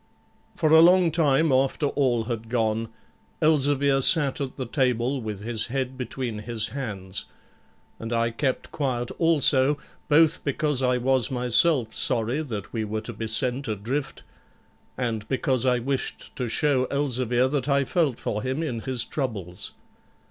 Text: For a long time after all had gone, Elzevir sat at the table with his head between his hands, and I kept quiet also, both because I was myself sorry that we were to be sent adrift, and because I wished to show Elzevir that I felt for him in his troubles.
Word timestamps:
For 0.55 0.71
a 0.71 0.81
long 0.81 1.11
time 1.11 1.51
after 1.51 1.85
all 1.85 2.23
had 2.23 2.49
gone, 2.49 2.89
Elzevir 3.39 4.01
sat 4.01 4.41
at 4.41 4.57
the 4.57 4.65
table 4.65 5.21
with 5.21 5.41
his 5.41 5.67
head 5.67 5.95
between 5.95 6.39
his 6.39 6.69
hands, 6.69 7.25
and 7.99 8.11
I 8.11 8.31
kept 8.31 8.71
quiet 8.71 9.11
also, 9.19 9.77
both 10.09 10.43
because 10.43 10.81
I 10.81 10.97
was 10.97 11.29
myself 11.29 11.93
sorry 11.93 12.41
that 12.41 12.73
we 12.73 12.83
were 12.83 13.01
to 13.01 13.13
be 13.13 13.27
sent 13.27 13.67
adrift, 13.67 14.23
and 14.97 15.27
because 15.27 15.67
I 15.67 15.77
wished 15.77 16.35
to 16.35 16.47
show 16.47 16.85
Elzevir 16.87 17.47
that 17.49 17.69
I 17.69 17.85
felt 17.85 18.17
for 18.17 18.41
him 18.41 18.63
in 18.63 18.79
his 18.79 19.05
troubles. 19.05 19.73